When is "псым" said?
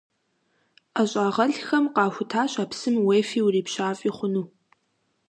2.69-2.95